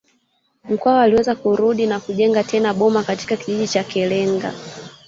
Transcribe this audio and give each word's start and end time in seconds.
Mkwawa 0.69 1.03
aliweza 1.03 1.35
kurudi 1.35 1.85
na 1.87 1.99
kujenga 1.99 2.43
tena 2.43 2.73
boma 2.73 3.03
katika 3.03 3.37
kijiji 3.37 3.67
cha 3.67 3.83
Kalenga 3.83 4.53